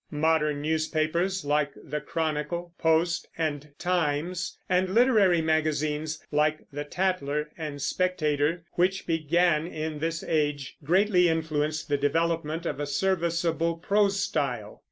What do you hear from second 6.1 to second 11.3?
like the Tatler and Spectator, which began in this age, greatly